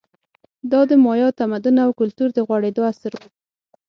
دا 0.71 0.81
د 0.89 0.91
مایا 1.05 1.29
تمدن 1.39 1.75
او 1.85 1.89
کلتور 1.99 2.29
د 2.33 2.39
غوړېدو 2.47 2.81
عصر 2.89 3.11
و 3.17 3.21